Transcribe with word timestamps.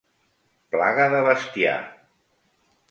Plaga 0.75 1.05
de 1.15 1.21
bestiar. 1.29 1.79